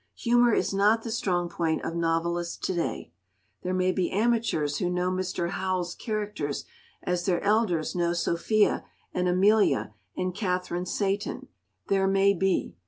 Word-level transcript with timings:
Humour 0.15 0.51
is 0.53 0.73
not 0.73 1.03
the 1.03 1.11
strong 1.11 1.47
point 1.47 1.83
of 1.85 1.95
novelists 1.95 2.57
to 2.65 2.73
day. 2.73 3.11
There 3.61 3.71
may 3.71 3.91
be 3.91 4.09
amateurs 4.09 4.77
who 4.79 4.89
know 4.89 5.11
Mr. 5.11 5.51
Howells's 5.51 5.93
characters 5.93 6.65
as 7.03 7.27
their 7.27 7.39
elders 7.43 7.93
know 7.93 8.13
Sophia 8.13 8.83
and 9.13 9.27
Amelia 9.27 9.93
and 10.17 10.33
Catherine 10.33 10.87
Seyton—there 10.87 12.07
may 12.07 12.33
be. 12.33 12.75